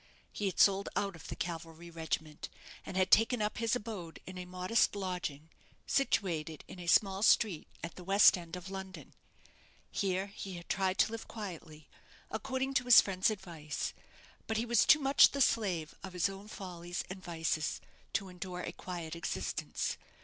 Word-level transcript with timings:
He 0.31 0.47
had 0.47 0.59
sold 0.59 0.89
out 0.95 1.15
of 1.15 1.27
the 1.27 1.35
cavalry 1.35 1.91
regiment, 1.91 2.49
and 2.87 2.97
had 2.97 3.11
taken 3.11 3.39
up 3.39 3.59
his 3.59 3.75
abode 3.75 4.19
in 4.25 4.35
a 4.39 4.45
modest 4.45 4.95
lodging, 4.95 5.51
situated 5.85 6.63
in 6.67 6.79
a 6.79 6.87
small 6.87 7.21
street 7.21 7.67
at 7.83 7.97
the 7.97 8.03
West 8.03 8.35
end 8.35 8.55
of 8.55 8.71
London. 8.71 9.13
Here 9.91 10.25
he 10.25 10.53
had 10.55 10.67
tried 10.67 10.97
to 10.97 11.11
live 11.11 11.27
quietly, 11.27 11.87
according 12.31 12.73
to 12.73 12.85
his 12.85 12.99
friend's 12.99 13.29
advice; 13.29 13.93
but 14.47 14.57
he 14.57 14.65
was 14.65 14.85
too 14.85 14.97
much 14.99 15.33
the 15.33 15.39
slave 15.39 15.93
of 16.03 16.13
his 16.13 16.27
own 16.29 16.47
follies 16.47 17.03
and 17.07 17.23
vices 17.23 17.79
to 18.13 18.27
endure 18.27 18.61
a 18.63 18.71
quiet 18.71 19.15
existence. 19.15 19.97